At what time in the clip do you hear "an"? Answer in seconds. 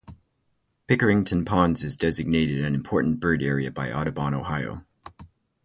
2.65-2.73